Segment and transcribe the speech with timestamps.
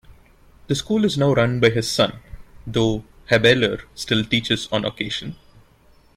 [0.65, 2.21] The school is now run by his son,
[2.65, 5.35] though Habeler still teaches on occasion.